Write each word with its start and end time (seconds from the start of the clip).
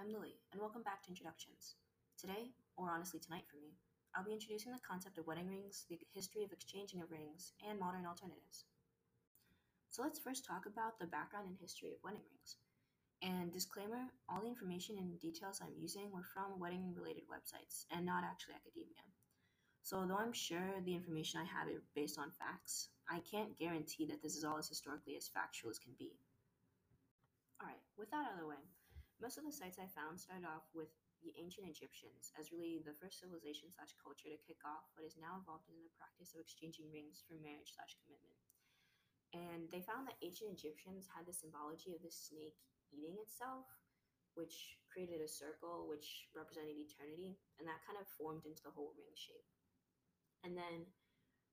I'm 0.00 0.08
Lily, 0.08 0.40
and 0.48 0.56
welcome 0.64 0.80
back 0.80 1.04
to 1.04 1.12
Introductions. 1.12 1.76
Today, 2.16 2.56
or 2.80 2.88
honestly 2.88 3.20
tonight 3.20 3.44
for 3.44 3.60
me, 3.60 3.76
I'll 4.16 4.24
be 4.24 4.32
introducing 4.32 4.72
the 4.72 4.80
concept 4.80 5.20
of 5.20 5.28
wedding 5.28 5.44
rings, 5.44 5.84
the 5.92 6.00
history 6.16 6.40
of 6.40 6.56
exchanging 6.56 7.04
of 7.04 7.12
rings, 7.12 7.52
and 7.68 7.76
modern 7.76 8.08
alternatives. 8.08 8.64
So 9.92 10.00
let's 10.00 10.16
first 10.16 10.48
talk 10.48 10.64
about 10.64 10.96
the 10.96 11.04
background 11.04 11.52
and 11.52 11.60
history 11.60 11.92
of 11.92 12.00
wedding 12.00 12.24
rings. 12.32 12.56
And 13.20 13.52
disclaimer 13.52 14.08
all 14.24 14.40
the 14.40 14.48
information 14.48 14.96
and 14.96 15.20
details 15.20 15.60
I'm 15.60 15.76
using 15.76 16.08
were 16.08 16.24
from 16.32 16.56
wedding 16.56 16.96
related 16.96 17.28
websites 17.28 17.84
and 17.92 18.08
not 18.08 18.24
actually 18.24 18.56
academia. 18.56 19.04
So, 19.84 20.08
though 20.08 20.16
I'm 20.16 20.32
sure 20.32 20.80
the 20.80 20.96
information 20.96 21.44
I 21.44 21.48
have 21.52 21.68
is 21.68 21.84
based 21.92 22.16
on 22.16 22.32
facts, 22.40 22.88
I 23.04 23.20
can't 23.28 23.52
guarantee 23.60 24.08
that 24.08 24.24
this 24.24 24.40
is 24.40 24.48
all 24.48 24.56
as 24.56 24.72
historically 24.72 25.20
as 25.20 25.28
factual 25.28 25.68
as 25.68 25.78
can 25.78 25.92
be. 26.00 26.16
Alright, 27.60 27.84
with 28.00 28.08
that 28.16 28.24
out 28.24 28.40
of 28.40 28.40
the 28.40 28.48
way, 28.48 28.64
most 29.30 29.38
of 29.38 29.46
the 29.46 29.62
sites 29.62 29.78
I 29.78 29.86
found 29.94 30.18
started 30.18 30.42
off 30.42 30.66
with 30.74 30.90
the 31.22 31.30
ancient 31.38 31.70
Egyptians 31.70 32.34
as 32.34 32.50
really 32.50 32.82
the 32.82 32.98
first 32.98 33.22
civilization 33.22 33.70
slash 33.70 33.94
culture 33.94 34.26
to 34.26 34.42
kick 34.42 34.58
off 34.66 34.90
what 34.98 35.06
is 35.06 35.14
now 35.22 35.38
evolved 35.38 35.70
into 35.70 35.86
the 35.86 35.94
practice 35.94 36.34
of 36.34 36.42
exchanging 36.42 36.90
rings 36.90 37.22
for 37.22 37.38
marriage 37.38 37.70
slash 37.70 37.94
commitment. 38.02 38.34
And 39.30 39.70
they 39.70 39.86
found 39.86 40.10
that 40.10 40.18
ancient 40.18 40.50
Egyptians 40.50 41.06
had 41.06 41.30
the 41.30 41.38
symbology 41.38 41.94
of 41.94 42.02
the 42.02 42.10
snake 42.10 42.58
eating 42.90 43.22
itself, 43.22 43.70
which 44.34 44.74
created 44.90 45.22
a 45.22 45.30
circle 45.30 45.86
which 45.86 46.26
represented 46.34 46.74
eternity, 46.74 47.38
and 47.62 47.70
that 47.70 47.86
kind 47.86 48.02
of 48.02 48.10
formed 48.18 48.42
into 48.42 48.66
the 48.66 48.74
whole 48.74 48.98
ring 48.98 49.14
shape. 49.14 49.46
And 50.42 50.58
then 50.58 50.90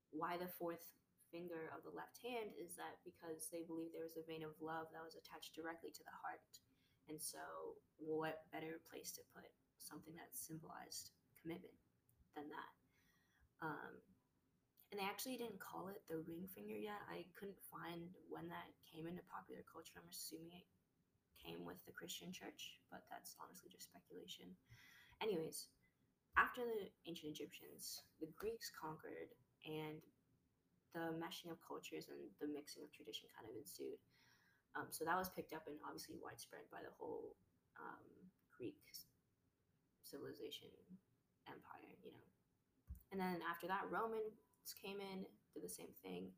why 0.09 0.41
the 0.41 0.49
fourth 0.49 0.97
finger 1.29 1.69
of 1.77 1.85
the 1.85 1.93
left 1.93 2.17
hand 2.25 2.57
is 2.57 2.73
that 2.73 3.05
because 3.05 3.53
they 3.53 3.61
believe 3.69 3.93
there 3.93 4.09
was 4.09 4.17
a 4.17 4.25
vein 4.25 4.41
of 4.41 4.57
love 4.57 4.89
that 4.97 5.05
was 5.05 5.13
attached 5.13 5.53
directly 5.53 5.93
to 5.93 6.01
the 6.01 6.17
heart. 6.25 6.41
And 7.07 7.19
so, 7.19 7.39
what 7.97 8.43
better 8.51 8.83
place 8.91 9.15
to 9.15 9.23
put 9.31 9.47
something 9.79 10.13
that 10.19 10.35
symbolized 10.35 11.15
commitment 11.39 11.75
than 12.35 12.51
that? 12.51 12.71
Um, 13.63 13.93
and 14.91 14.99
they 14.99 15.07
actually 15.07 15.35
didn't 15.39 15.59
call 15.59 15.91
it 15.91 16.03
the 16.07 16.23
ring 16.23 16.47
finger 16.47 16.75
yet. 16.75 16.99
I 17.11 17.27
couldn't 17.35 17.59
find 17.67 18.07
when 18.31 18.47
that 18.47 18.71
came 18.87 19.07
into 19.07 19.23
popular 19.27 19.63
culture. 19.67 19.99
I'm 19.99 20.07
assuming 20.07 20.63
it 20.63 20.67
came 21.39 21.67
with 21.67 21.83
the 21.83 21.95
Christian 21.95 22.31
church, 22.31 22.79
but 22.87 23.03
that's 23.11 23.35
honestly 23.39 23.67
just 23.67 23.91
speculation. 23.91 24.51
Anyways, 25.19 25.67
after 26.39 26.63
the 26.63 26.87
ancient 27.09 27.35
Egyptians, 27.35 28.03
the 28.23 28.31
Greeks 28.39 28.71
conquered, 28.71 29.33
and 29.67 29.99
the 30.95 31.13
meshing 31.19 31.51
of 31.51 31.59
cultures 31.61 32.07
and 32.07 32.17
the 32.39 32.47
mixing 32.47 32.81
of 32.81 32.89
tradition 32.89 33.27
kind 33.35 33.49
of 33.49 33.57
ensued. 33.59 33.99
Um, 34.77 34.93
so 34.93 35.01
that 35.09 35.17
was 35.17 35.33
picked 35.33 35.57
up 35.57 35.65
and 35.65 35.81
obviously 35.81 36.21
widespread 36.21 36.69
by 36.69 36.85
the 36.85 36.93
whole 37.01 37.33
um, 37.81 38.05
Greek 38.53 38.77
civilization 40.05 40.69
empire, 41.49 41.97
you 42.05 42.13
know. 42.13 42.29
And 43.09 43.17
then 43.17 43.41
after 43.41 43.65
that, 43.65 43.89
Romans 43.89 44.37
came 44.77 45.01
in, 45.01 45.25
did 45.57 45.65
the 45.65 45.71
same 45.71 45.91
thing. 46.05 46.29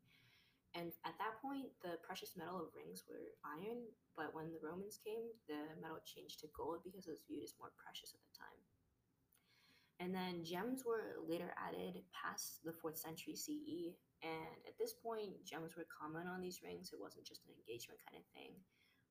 And 0.72 0.94
at 1.04 1.18
that 1.18 1.42
point, 1.42 1.68
the 1.82 1.98
precious 2.00 2.38
metal 2.38 2.62
of 2.62 2.72
rings 2.72 3.02
were 3.04 3.34
iron, 3.42 3.90
but 4.14 4.30
when 4.32 4.54
the 4.54 4.62
Romans 4.62 5.02
came, 5.02 5.26
the 5.50 5.66
metal 5.82 5.98
changed 6.06 6.38
to 6.40 6.48
gold 6.54 6.86
because 6.86 7.10
it 7.10 7.14
was 7.14 7.26
viewed 7.26 7.42
as 7.42 7.58
more 7.58 7.74
precious 7.74 8.14
at 8.14 8.22
the 8.22 8.34
time. 8.38 8.60
And 10.00 10.16
then 10.16 10.40
gems 10.48 10.88
were 10.88 11.20
later 11.28 11.52
added 11.60 12.00
past 12.08 12.64
the 12.64 12.72
4th 12.72 12.96
century 12.96 13.36
CE. 13.36 13.92
And 14.24 14.56
at 14.64 14.80
this 14.80 14.96
point, 14.96 15.44
gems 15.44 15.76
were 15.76 15.84
common 15.92 16.24
on 16.24 16.40
these 16.40 16.64
rings. 16.64 16.90
It 16.92 17.00
wasn't 17.00 17.28
just 17.28 17.44
an 17.44 17.52
engagement 17.52 18.00
kind 18.00 18.16
of 18.16 18.24
thing, 18.32 18.56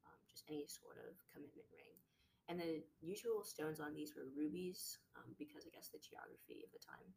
um, 0.09 0.17
just 0.25 0.49
any 0.49 0.65
sort 0.65 0.97
of 0.97 1.13
commitment 1.29 1.69
ring. 1.69 1.93
And 2.49 2.57
the 2.57 2.81
usual 3.05 3.45
stones 3.45 3.77
on 3.77 3.93
these 3.93 4.17
were 4.17 4.33
rubies 4.33 4.97
um, 5.13 5.37
because 5.37 5.69
I 5.69 5.73
guess 5.73 5.93
the 5.93 6.01
geography 6.01 6.65
of 6.65 6.73
the 6.73 6.81
time. 6.81 7.13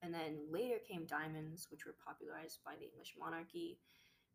And 0.00 0.08
then 0.08 0.48
later 0.48 0.80
came 0.80 1.04
diamonds, 1.04 1.68
which 1.68 1.84
were 1.84 2.00
popularized 2.00 2.64
by 2.64 2.80
the 2.80 2.88
English 2.88 3.12
monarchy, 3.20 3.76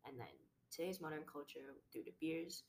and 0.06 0.14
then 0.14 0.30
today's 0.70 1.00
modern 1.00 1.26
culture 1.26 1.74
through 1.90 2.06
De 2.06 2.14
Beers. 2.22 2.62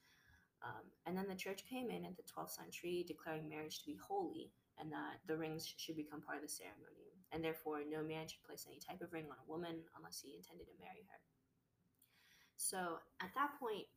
Um, 0.65 0.81
and 1.05 1.15
then 1.15 1.27
the 1.29 1.35
church 1.35 1.63
came 1.69 1.91
in 1.91 2.05
at 2.05 2.17
the 2.17 2.23
12th 2.25 2.57
century, 2.57 3.05
declaring 3.07 3.47
marriage 3.47 3.79
to 3.79 3.85
be 3.85 3.99
holy 4.01 4.51
and 4.79 4.91
that 4.91 5.23
the 5.27 5.37
rings 5.37 5.63
should 5.77 5.95
become 5.95 6.21
part 6.21 6.37
of 6.37 6.43
the 6.43 6.51
ceremony, 6.51 7.15
and 7.31 7.43
therefore 7.43 7.81
no 7.87 8.03
man 8.03 8.27
should 8.27 8.43
place 8.43 8.67
any 8.67 8.79
type 8.79 9.01
of 9.01 9.11
ring 9.13 9.27
on 9.31 9.39
a 9.39 9.49
woman 9.49 9.83
unless 9.95 10.19
he 10.19 10.35
intended 10.35 10.67
to 10.67 10.83
marry 10.83 11.03
her. 11.07 11.21
So 12.57 12.99
at 13.21 13.31
that 13.35 13.55
point, 13.59 13.87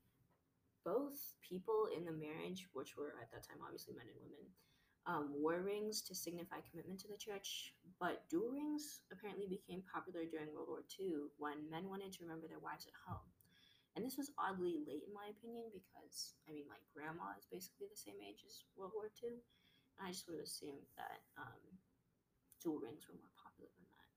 both 0.84 1.18
people 1.42 1.90
in 1.94 2.04
the 2.04 2.14
marriage, 2.14 2.68
which 2.72 2.96
were 2.96 3.18
at 3.18 3.30
that 3.34 3.46
time 3.46 3.58
obviously 3.62 3.94
men 3.94 4.06
and 4.06 4.22
women, 4.22 4.46
um, 5.08 5.32
wore 5.32 5.64
rings 5.64 6.02
to 6.04 6.14
signify 6.14 6.60
commitment 6.68 7.00
to 7.00 7.08
the 7.08 7.18
church, 7.18 7.74
but 7.98 8.28
dual 8.28 8.52
rings 8.52 9.00
apparently 9.10 9.48
became 9.48 9.82
popular 9.88 10.28
during 10.28 10.52
World 10.52 10.68
War 10.68 10.84
II 11.00 11.32
when 11.38 11.70
men 11.70 11.88
wanted 11.88 12.12
to 12.12 12.22
remember 12.22 12.46
their 12.46 12.60
wives 12.60 12.86
at 12.86 12.94
home. 13.08 13.24
And 13.98 14.06
this 14.06 14.14
was 14.14 14.31
oddly 14.38 14.78
late, 14.86 15.03
in 15.03 15.10
my 15.10 15.26
opinion, 15.26 15.75
because 15.75 16.38
I 16.47 16.54
mean, 16.54 16.70
my 16.70 16.78
grandma 16.94 17.34
is 17.34 17.50
basically 17.50 17.91
the 17.91 17.98
same 17.98 18.22
age 18.22 18.47
as 18.47 18.62
World 18.78 18.94
War 18.94 19.10
II, 19.10 19.34
and 19.34 20.06
I 20.06 20.14
just 20.14 20.22
would 20.31 20.38
have 20.38 20.47
assumed 20.47 20.86
that 20.94 21.19
um, 21.34 21.59
dual 22.62 22.78
rings 22.78 23.10
were 23.10 23.19
more 23.19 23.34
popular 23.34 23.66
than 23.75 23.91
that. 23.91 24.10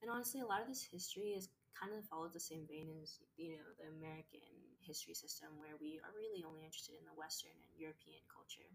And 0.00 0.08
honestly, 0.08 0.40
a 0.40 0.48
lot 0.48 0.64
of 0.64 0.72
this 0.72 0.88
history 0.88 1.36
is 1.36 1.52
kind 1.76 1.92
of 1.92 2.08
follows 2.08 2.32
the 2.32 2.40
same 2.40 2.64
vein 2.64 2.88
as 3.04 3.20
you 3.36 3.60
know 3.60 3.68
the 3.76 3.92
American 3.92 4.40
history 4.80 5.12
system, 5.12 5.60
where 5.60 5.76
we 5.76 6.00
are 6.00 6.16
really 6.16 6.40
only 6.40 6.64
interested 6.64 6.96
in 6.96 7.04
the 7.04 7.20
Western 7.20 7.52
and 7.52 7.76
European 7.76 8.24
culture. 8.24 8.72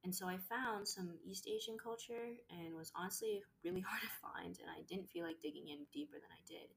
And 0.00 0.16
so 0.16 0.32
I 0.32 0.40
found 0.48 0.88
some 0.88 1.20
East 1.28 1.44
Asian 1.44 1.76
culture 1.76 2.40
and 2.48 2.72
was 2.72 2.88
honestly 2.96 3.44
really 3.60 3.84
hard 3.88 4.00
to 4.00 4.20
find, 4.24 4.56
and 4.64 4.72
I 4.72 4.80
didn't 4.88 5.12
feel 5.12 5.28
like 5.28 5.44
digging 5.44 5.68
in 5.68 5.84
deeper 5.92 6.16
than 6.16 6.32
I 6.32 6.40
did. 6.48 6.72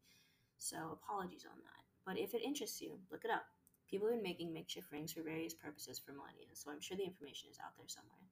So 0.60 1.00
apologies 1.00 1.48
on 1.48 1.56
that. 1.56 1.91
But 2.06 2.18
if 2.18 2.34
it 2.34 2.42
interests 2.44 2.82
you, 2.82 3.00
look 3.12 3.26
it 3.26 3.32
up. 3.32 3.46
People 3.90 4.08
have 4.08 4.16
been 4.16 4.24
making 4.24 4.54
makeshift 4.54 4.92
rings 4.92 5.12
for 5.12 5.22
various 5.22 5.54
purposes 5.54 6.00
for 6.00 6.14
millennia, 6.14 6.48
so 6.54 6.72
I'm 6.72 6.80
sure 6.80 6.96
the 6.96 7.04
information 7.04 7.50
is 7.52 7.60
out 7.60 7.76
there 7.78 7.88
somewhere. 7.88 8.24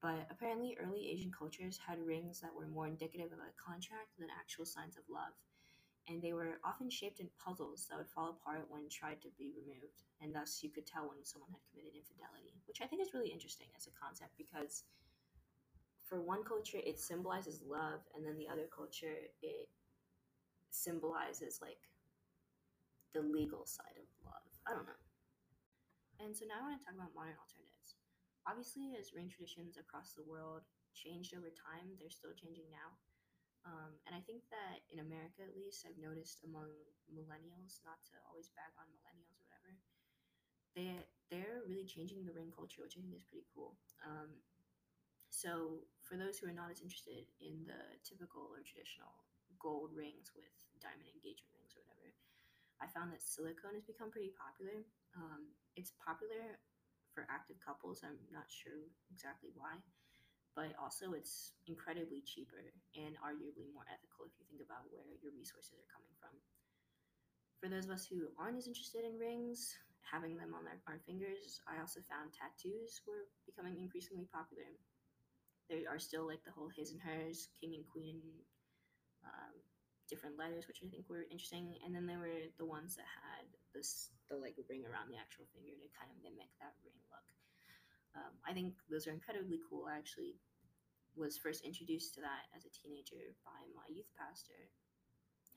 But 0.00 0.30
apparently, 0.30 0.78
early 0.78 1.10
Asian 1.10 1.32
cultures 1.34 1.78
had 1.82 1.98
rings 1.98 2.40
that 2.40 2.54
were 2.54 2.68
more 2.68 2.86
indicative 2.86 3.32
of 3.32 3.42
a 3.42 3.58
contract 3.58 4.14
than 4.18 4.28
actual 4.30 4.64
signs 4.64 4.96
of 4.96 5.02
love, 5.10 5.34
and 6.06 6.22
they 6.22 6.32
were 6.32 6.60
often 6.64 6.88
shaped 6.88 7.18
in 7.18 7.28
puzzles 7.42 7.86
that 7.90 7.98
would 7.98 8.08
fall 8.08 8.30
apart 8.30 8.70
when 8.70 8.88
tried 8.88 9.20
to 9.22 9.28
be 9.36 9.50
removed, 9.50 10.06
and 10.22 10.32
thus 10.32 10.62
you 10.62 10.70
could 10.70 10.86
tell 10.86 11.08
when 11.08 11.24
someone 11.24 11.50
had 11.50 11.66
committed 11.68 11.98
infidelity, 11.98 12.54
which 12.66 12.80
I 12.80 12.86
think 12.86 13.02
is 13.02 13.12
really 13.12 13.34
interesting 13.34 13.66
as 13.76 13.88
a 13.88 13.98
concept 13.98 14.38
because 14.38 14.84
for 16.04 16.22
one 16.22 16.44
culture 16.44 16.78
it 16.78 16.98
symbolizes 16.98 17.60
love, 17.66 18.00
and 18.14 18.24
then 18.24 18.38
the 18.38 18.48
other 18.48 18.70
culture 18.70 19.28
it 19.42 19.68
symbolizes 20.70 21.58
like 21.60 21.82
the 23.14 23.22
legal 23.24 23.64
side 23.64 23.96
of 23.96 24.08
love. 24.24 24.48
I 24.68 24.76
don't 24.76 24.88
know. 24.88 25.02
And 26.18 26.34
so 26.34 26.44
now 26.44 26.66
I 26.66 26.74
want 26.74 26.76
to 26.78 26.84
talk 26.84 26.98
about 26.98 27.14
modern 27.14 27.38
alternatives. 27.38 27.96
Obviously, 28.44 28.96
as 28.98 29.14
ring 29.14 29.30
traditions 29.30 29.78
across 29.78 30.16
the 30.16 30.26
world 30.26 30.66
changed 30.96 31.36
over 31.36 31.52
time, 31.52 31.94
they're 31.96 32.12
still 32.12 32.34
changing 32.34 32.66
now. 32.72 32.96
Um, 33.66 33.92
and 34.08 34.16
I 34.16 34.22
think 34.24 34.46
that 34.48 34.82
in 34.88 35.04
America, 35.04 35.44
at 35.44 35.58
least, 35.58 35.84
I've 35.84 35.98
noticed 36.00 36.42
among 36.46 36.72
millennials, 37.12 37.84
not 37.84 38.00
to 38.08 38.14
always 38.24 38.48
bag 38.56 38.72
on 38.80 38.88
millennials 38.88 39.36
or 39.36 39.44
whatever, 39.46 39.70
they 40.74 41.04
they're 41.28 41.60
really 41.68 41.84
changing 41.84 42.24
the 42.24 42.32
ring 42.32 42.48
culture, 42.48 42.80
which 42.80 42.96
I 42.96 43.04
think 43.04 43.12
is 43.12 43.26
pretty 43.28 43.44
cool. 43.52 43.76
Um, 44.00 44.32
so 45.28 45.84
for 46.00 46.16
those 46.16 46.40
who 46.40 46.48
are 46.48 46.56
not 46.56 46.72
as 46.72 46.80
interested 46.80 47.28
in 47.44 47.68
the 47.68 48.00
typical 48.00 48.48
or 48.48 48.64
traditional 48.64 49.12
gold 49.60 49.92
rings 49.92 50.32
with 50.32 50.48
diamond 50.80 51.10
engagement 51.12 51.57
I 52.78 52.86
found 52.86 53.10
that 53.10 53.22
silicone 53.22 53.74
has 53.74 53.86
become 53.86 54.10
pretty 54.10 54.30
popular. 54.34 54.86
Um, 55.18 55.50
it's 55.74 55.92
popular 55.98 56.62
for 57.14 57.26
active 57.26 57.58
couples. 57.58 58.06
I'm 58.06 58.18
not 58.30 58.46
sure 58.46 58.86
exactly 59.10 59.50
why, 59.58 59.82
but 60.54 60.70
also 60.78 61.18
it's 61.18 61.58
incredibly 61.66 62.22
cheaper 62.22 62.62
and 62.94 63.18
arguably 63.18 63.66
more 63.74 63.86
ethical 63.90 64.30
if 64.30 64.34
you 64.38 64.46
think 64.46 64.62
about 64.62 64.86
where 64.94 65.10
your 65.18 65.34
resources 65.34 65.74
are 65.74 65.90
coming 65.90 66.14
from. 66.22 66.34
For 67.58 67.66
those 67.66 67.90
of 67.90 67.94
us 67.98 68.06
who 68.06 68.30
aren't 68.38 68.58
as 68.58 68.70
interested 68.70 69.02
in 69.02 69.18
rings, 69.18 69.74
having 70.06 70.38
them 70.38 70.54
on 70.54 70.62
their, 70.62 70.78
our 70.86 71.02
fingers, 71.02 71.58
I 71.66 71.82
also 71.82 71.98
found 72.06 72.30
tattoos 72.30 73.02
were 73.02 73.26
becoming 73.50 73.74
increasingly 73.82 74.30
popular. 74.30 74.70
There 75.66 75.90
are 75.90 75.98
still 75.98 76.24
like 76.24 76.46
the 76.46 76.54
whole 76.54 76.70
his 76.70 76.94
and 76.94 77.02
hers, 77.02 77.50
king 77.58 77.74
and 77.74 77.84
queen, 77.90 78.22
um, 79.26 79.58
different 80.08 80.40
letters, 80.40 80.66
which 80.66 80.80
I 80.82 80.88
think 80.88 81.06
were 81.06 81.28
interesting. 81.28 81.76
And 81.84 81.94
then 81.94 82.08
there 82.08 82.18
were 82.18 82.48
the 82.56 82.66
ones 82.66 82.96
that 82.96 83.08
had 83.08 83.46
this 83.76 84.10
the 84.26 84.36
like 84.36 84.56
ring 84.68 84.84
around 84.84 85.12
the 85.12 85.20
actual 85.20 85.48
finger 85.52 85.72
to 85.72 85.88
kind 85.96 86.10
of 86.10 86.18
mimic 86.20 86.50
that 86.60 86.76
ring 86.84 86.96
look. 87.08 87.28
Um, 88.16 88.32
I 88.44 88.52
think 88.56 88.76
those 88.88 89.06
are 89.06 89.14
incredibly 89.14 89.60
cool. 89.68 89.86
I 89.86 90.00
actually 90.00 90.40
was 91.16 91.36
first 91.36 91.64
introduced 91.64 92.16
to 92.16 92.20
that 92.24 92.48
as 92.56 92.64
a 92.64 92.72
teenager 92.72 93.36
by 93.44 93.60
my 93.76 93.86
youth 93.88 94.08
pastor, 94.16 94.68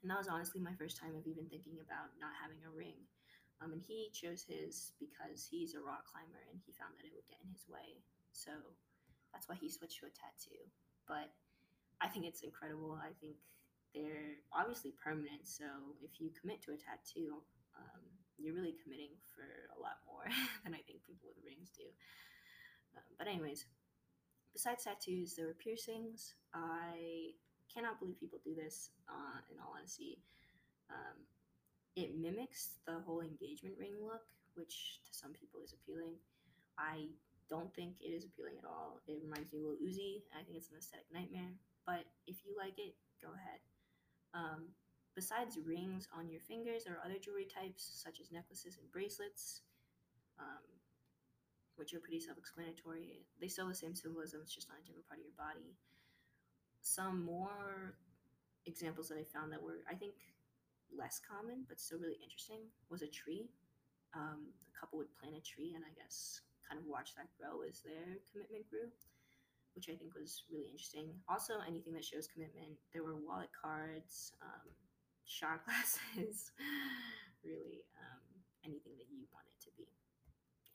and 0.01 0.09
that 0.09 0.19
was 0.19 0.31
honestly 0.31 0.59
my 0.59 0.73
first 0.75 0.97
time 0.97 1.13
of 1.15 1.25
even 1.25 1.45
thinking 1.47 1.77
about 1.79 2.13
not 2.17 2.33
having 2.37 2.61
a 2.65 2.71
ring. 2.73 2.97
Um, 3.61 3.77
and 3.77 3.81
he 3.81 4.09
chose 4.09 4.41
his 4.41 4.97
because 4.97 5.45
he's 5.45 5.77
a 5.77 5.85
rock 5.85 6.09
climber 6.09 6.41
and 6.49 6.57
he 6.65 6.73
found 6.73 6.97
that 6.97 7.05
it 7.05 7.13
would 7.13 7.29
get 7.29 7.37
in 7.45 7.53
his 7.53 7.69
way. 7.69 8.01
So 8.33 8.49
that's 9.29 9.45
why 9.45 9.53
he 9.53 9.69
switched 9.69 10.01
to 10.01 10.09
a 10.09 10.17
tattoo. 10.17 10.65
But 11.05 11.29
I 12.01 12.09
think 12.09 12.25
it's 12.25 12.41
incredible. 12.41 12.97
I 12.97 13.13
think 13.21 13.37
they're 13.93 14.39
obviously 14.53 14.93
permanent. 14.97 15.43
So 15.43 15.65
if 16.01 16.19
you 16.19 16.29
commit 16.39 16.61
to 16.63 16.71
a 16.71 16.79
tattoo, 16.79 17.43
um, 17.75 18.01
you're 18.37 18.55
really 18.55 18.75
committing 18.83 19.13
for 19.29 19.45
a 19.75 19.79
lot 19.79 20.01
more 20.07 20.25
than 20.63 20.73
I 20.73 20.81
think 20.83 21.03
people 21.05 21.29
with 21.29 21.43
rings 21.45 21.69
do. 21.75 21.87
Um, 22.97 23.07
but, 23.17 23.27
anyways, 23.27 23.65
besides 24.53 24.83
tattoos, 24.83 25.35
there 25.35 25.47
were 25.47 25.57
piercings. 25.57 26.35
I 26.53 27.35
cannot 27.71 27.99
believe 27.99 28.19
people 28.19 28.39
do 28.43 28.55
this, 28.55 28.91
uh, 29.07 29.39
in 29.51 29.59
all 29.59 29.75
honesty. 29.77 30.19
Um, 30.89 31.23
it 31.95 32.15
mimics 32.19 32.79
the 32.85 32.99
whole 33.05 33.21
engagement 33.21 33.75
ring 33.79 33.95
look, 34.01 34.27
which 34.55 34.99
to 35.07 35.11
some 35.13 35.31
people 35.31 35.61
is 35.63 35.73
appealing. 35.73 36.15
I 36.77 37.07
don't 37.49 37.73
think 37.75 37.95
it 37.99 38.11
is 38.11 38.23
appealing 38.23 38.55
at 38.59 38.65
all. 38.65 38.99
It 39.07 39.19
reminds 39.23 39.51
me 39.51 39.59
of 39.59 39.75
Lil 39.75 39.79
Uzi. 39.83 40.23
I 40.31 40.43
think 40.43 40.55
it's 40.57 40.71
an 40.71 40.79
aesthetic 40.79 41.07
nightmare. 41.13 41.51
But 41.85 42.07
if 42.27 42.43
you 42.47 42.55
like 42.57 42.79
it, 42.79 42.95
go 43.21 43.27
ahead. 43.35 43.59
Um, 44.33 44.71
besides 45.15 45.57
rings 45.65 46.07
on 46.15 46.29
your 46.29 46.41
fingers, 46.41 46.83
there 46.83 46.95
are 46.95 47.05
other 47.05 47.19
jewelry 47.19 47.45
types 47.45 47.89
such 48.03 48.19
as 48.19 48.31
necklaces 48.31 48.77
and 48.77 48.91
bracelets, 48.91 49.61
um, 50.39 50.63
which 51.75 51.93
are 51.93 51.99
pretty 51.99 52.19
self-explanatory. 52.19 53.25
They 53.39 53.47
still 53.47 53.65
have 53.65 53.73
the 53.73 53.79
same 53.79 53.95
symbolisms, 53.95 54.53
just 54.53 54.69
on 54.69 54.77
a 54.81 54.85
different 54.85 55.07
part 55.07 55.19
of 55.19 55.25
your 55.25 55.37
body. 55.37 55.75
Some 56.81 57.23
more 57.25 57.95
examples 58.65 59.09
that 59.09 59.17
I 59.17 59.25
found 59.25 59.51
that 59.51 59.61
were, 59.61 59.81
I 59.89 59.95
think, 59.95 60.13
less 60.91 61.19
common 61.23 61.63
but 61.67 61.79
still 61.79 61.99
really 61.99 62.19
interesting 62.23 62.67
was 62.89 63.01
a 63.01 63.07
tree. 63.07 63.49
Um, 64.13 64.51
a 64.67 64.73
couple 64.79 64.99
would 64.99 65.13
plant 65.15 65.35
a 65.35 65.41
tree 65.41 65.71
and 65.75 65.83
I 65.87 65.93
guess 65.95 66.41
kind 66.67 66.79
of 66.79 66.85
watch 66.87 67.15
that 67.15 67.31
grow 67.39 67.63
as 67.63 67.79
their 67.79 68.19
commitment 68.31 68.67
grew, 68.69 68.91
which 69.75 69.89
I 69.89 69.95
think 69.95 70.13
was 70.15 70.43
really 70.51 70.67
interesting. 70.71 71.13
Also, 71.29 71.63
anything 71.67 71.93
that 71.93 72.05
shows 72.05 72.27
commitment. 72.27 72.75
There 72.93 73.03
were 73.03 73.15
wallet 73.15 73.49
cards, 73.55 74.33
um, 74.41 74.67
shot 75.25 75.63
glasses, 75.65 76.51
really 77.43 77.87
um, 77.95 78.23
anything 78.65 78.93
that 78.99 79.07
you 79.07 79.23
want 79.31 79.47
it 79.47 79.59
to 79.65 79.71
be. 79.77 79.87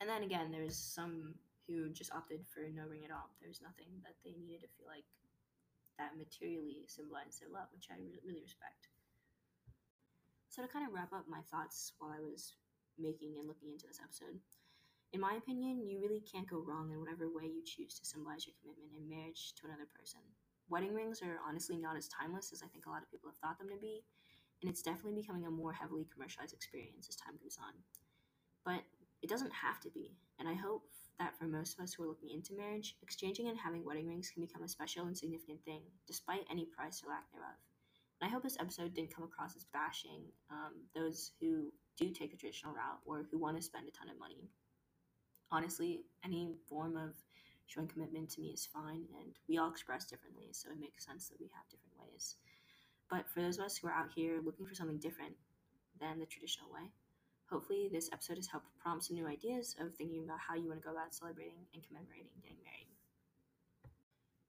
And 0.01 0.09
then 0.09 0.23
again, 0.23 0.49
there's 0.51 0.77
some 0.77 1.35
who 1.67 1.89
just 1.91 2.15
opted 2.15 2.47
for 2.47 2.63
no 2.71 2.87
ring 2.87 3.03
at 3.03 3.11
all. 3.11 3.29
There's 3.41 3.61
nothing 3.61 3.91
that 4.07 4.15
they 4.23 4.33
needed 4.39 4.63
to 4.63 4.71
feel 4.79 4.87
like 4.87 5.05
that 5.99 6.15
materially 6.15 6.85
symbolized 6.87 7.41
their 7.41 7.51
love, 7.51 7.67
which 7.73 7.89
I 7.91 7.99
re- 7.99 8.23
really 8.23 8.45
respect. 8.45 8.87
So, 10.47 10.61
to 10.61 10.69
kind 10.69 10.87
of 10.87 10.93
wrap 10.93 11.11
up 11.13 11.27
my 11.27 11.43
thoughts 11.51 11.93
while 11.99 12.13
I 12.15 12.23
was 12.23 12.55
making 12.97 13.37
and 13.37 13.45
looking 13.45 13.73
into 13.73 13.85
this 13.85 14.01
episode, 14.01 14.39
in 15.13 15.21
my 15.21 15.35
opinion, 15.35 15.87
you 15.87 15.99
really 16.01 16.19
can't 16.19 16.49
go 16.49 16.59
wrong 16.59 16.91
in 16.91 16.99
whatever 16.99 17.27
way 17.31 17.45
you 17.47 17.63
choose 17.63 17.97
to 17.99 18.05
symbolize 18.05 18.45
your 18.45 18.55
commitment 18.59 18.91
in 18.91 19.07
marriage 19.07 19.53
to 19.55 19.67
another 19.67 19.87
person. 19.87 20.19
Wedding 20.69 20.93
rings 20.93 21.21
are 21.21 21.39
honestly 21.47 21.77
not 21.77 21.95
as 21.95 22.09
timeless 22.09 22.51
as 22.51 22.61
I 22.61 22.67
think 22.67 22.85
a 22.85 22.89
lot 22.89 23.01
of 23.01 23.11
people 23.11 23.29
have 23.29 23.39
thought 23.39 23.57
them 23.57 23.71
to 23.71 23.79
be, 23.79 24.03
and 24.61 24.69
it's 24.69 24.81
definitely 24.81 25.21
becoming 25.21 25.45
a 25.45 25.51
more 25.51 25.71
heavily 25.71 26.05
commercialized 26.11 26.53
experience 26.53 27.07
as 27.07 27.15
time 27.15 27.39
goes 27.41 27.57
on. 27.61 27.71
But 28.65 28.83
it 29.23 29.29
doesn't 29.29 29.53
have 29.53 29.79
to 29.81 29.89
be, 29.89 30.17
and 30.39 30.47
I 30.47 30.53
hope 30.53 30.83
that 31.19 31.37
for 31.39 31.45
most 31.45 31.77
of 31.77 31.83
us 31.83 31.93
who 31.93 32.03
are 32.03 32.07
looking 32.07 32.29
into 32.29 32.53
marriage, 32.53 32.95
exchanging 33.01 33.47
and 33.47 33.57
having 33.57 33.85
wedding 33.85 34.07
rings 34.07 34.29
can 34.29 34.43
become 34.43 34.63
a 34.63 34.67
special 34.67 35.05
and 35.05 35.17
significant 35.17 35.63
thing, 35.63 35.81
despite 36.05 36.45
any 36.51 36.65
price 36.65 37.01
or 37.01 37.09
lack 37.09 37.31
thereof. 37.31 37.57
And 38.19 38.29
I 38.29 38.31
hope 38.31 38.43
this 38.43 38.57
episode 38.59 38.93
didn't 38.93 39.15
come 39.15 39.23
across 39.23 39.55
as 39.55 39.65
bashing 39.73 40.21
um, 40.51 40.73
those 40.95 41.31
who 41.39 41.71
do 41.97 42.11
take 42.11 42.31
the 42.31 42.37
traditional 42.37 42.73
route 42.73 42.99
or 43.05 43.25
who 43.31 43.39
want 43.39 43.57
to 43.57 43.63
spend 43.63 43.87
a 43.87 43.91
ton 43.91 44.09
of 44.09 44.19
money. 44.19 44.49
Honestly, 45.51 46.01
any 46.23 46.55
form 46.67 46.97
of 46.97 47.13
showing 47.67 47.87
commitment 47.87 48.29
to 48.31 48.41
me 48.41 48.47
is 48.47 48.65
fine, 48.65 49.05
and 49.19 49.33
we 49.47 49.57
all 49.57 49.69
express 49.69 50.05
differently, 50.05 50.49
so 50.51 50.69
it 50.71 50.79
makes 50.79 51.05
sense 51.05 51.29
that 51.29 51.39
we 51.39 51.47
have 51.55 51.69
different 51.69 51.95
ways. 51.99 52.35
But 53.09 53.29
for 53.29 53.41
those 53.41 53.57
of 53.57 53.65
us 53.65 53.77
who 53.77 53.87
are 53.87 53.93
out 53.93 54.11
here 54.13 54.39
looking 54.43 54.65
for 54.65 54.75
something 54.75 54.99
different 54.99 55.35
than 55.99 56.19
the 56.19 56.25
traditional 56.25 56.71
way, 56.71 56.91
hopefully 57.49 57.89
this 57.91 58.09
episode 58.11 58.35
has 58.35 58.47
helped 58.47 58.67
prompt 58.79 59.05
some 59.05 59.15
new 59.15 59.27
ideas 59.27 59.75
of 59.79 59.95
thinking 59.95 60.23
about 60.23 60.39
how 60.39 60.55
you 60.55 60.67
want 60.67 60.81
to 60.81 60.85
go 60.85 60.91
about 60.91 61.15
celebrating 61.15 61.63
and 61.73 61.83
commemorating 61.87 62.35
getting 62.43 62.59
married. 62.63 62.91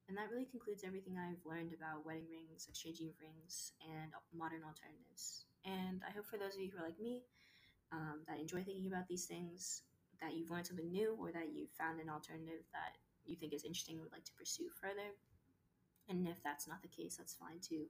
And 0.09 0.17
that 0.17 0.33
really 0.33 0.49
concludes 0.49 0.83
everything 0.83 1.21
I've 1.21 1.45
learned 1.45 1.77
about 1.77 2.07
wedding 2.07 2.27
rings, 2.33 2.67
exchanging 2.67 3.13
rings, 3.21 3.73
and 3.85 4.11
modern 4.33 4.65
alternatives. 4.65 5.45
And 5.69 6.01
I 6.03 6.11
hope 6.17 6.27
for 6.27 6.39
those 6.41 6.57
of 6.57 6.61
you 6.65 6.73
who 6.73 6.81
are 6.81 6.89
like 6.89 6.99
me, 6.99 7.23
um, 7.93 8.25
that 8.27 8.41
enjoy 8.41 8.65
thinking 8.65 8.89
about 8.89 9.07
these 9.07 9.27
things, 9.27 9.83
that 10.21 10.35
you've 10.35 10.51
learned 10.51 10.67
something 10.67 10.91
new, 10.91 11.17
or 11.21 11.33
that 11.33 11.53
you've 11.55 11.71
found 11.79 12.01
an 12.01 12.11
alternative 12.11 12.65
that 12.73 12.99
you 13.25 13.37
think 13.37 13.53
is 13.53 13.65
interesting 13.65 13.97
and 13.97 14.03
would 14.03 14.13
like 14.13 14.25
to 14.25 14.33
pursue 14.39 14.69
further. 14.81 15.15
And 16.09 16.27
if 16.27 16.43
that's 16.43 16.67
not 16.67 16.83
the 16.83 16.89
case, 16.89 17.17
that's 17.17 17.35
fine 17.35 17.61
too. 17.61 17.87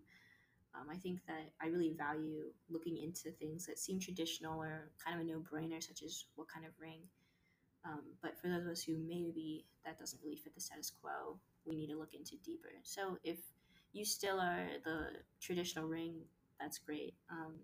Um, 0.74 0.88
I 0.90 0.96
think 0.96 1.20
that 1.26 1.52
I 1.62 1.68
really 1.68 1.94
value 1.96 2.52
looking 2.68 2.98
into 2.98 3.30
things 3.30 3.64
that 3.66 3.78
seem 3.78 4.00
traditional 4.00 4.60
or 4.60 4.90
kind 5.02 5.18
of 5.18 5.26
a 5.26 5.30
no 5.30 5.40
brainer, 5.40 5.82
such 5.82 6.02
as 6.02 6.24
what 6.34 6.48
kind 6.48 6.66
of 6.66 6.72
ring. 6.80 7.00
Um, 7.84 8.02
but 8.20 8.38
for 8.38 8.48
those 8.48 8.64
of 8.64 8.72
us 8.72 8.82
who 8.82 8.98
maybe 8.98 9.64
that 9.84 9.98
doesn't 9.98 10.20
really 10.22 10.36
fit 10.36 10.54
the 10.54 10.60
status 10.60 10.92
quo, 11.00 11.38
we 11.64 11.76
need 11.76 11.88
to 11.88 11.96
look 11.98 12.12
into 12.12 12.36
deeper. 12.44 12.68
So 12.82 13.18
if 13.22 13.38
you 13.92 14.04
still 14.04 14.40
are 14.40 14.66
the 14.84 15.06
traditional 15.40 15.86
ring, 15.86 16.14
that's 16.60 16.78
great. 16.78 17.14
Um, 17.30 17.54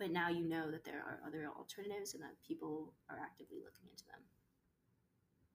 but 0.00 0.10
now 0.10 0.30
you 0.30 0.48
know 0.48 0.70
that 0.70 0.84
there 0.84 1.04
are 1.04 1.20
other 1.26 1.46
alternatives 1.56 2.14
and 2.14 2.22
that 2.22 2.32
people 2.48 2.94
are 3.10 3.20
actively 3.22 3.58
looking 3.58 3.84
into 3.92 4.04
them. 4.08 4.24